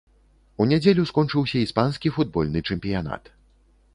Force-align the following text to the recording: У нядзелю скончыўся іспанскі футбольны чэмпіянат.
У 0.63 0.65
нядзелю 0.71 1.03
скончыўся 1.09 1.57
іспанскі 1.59 2.13
футбольны 2.17 2.59
чэмпіянат. 2.69 3.23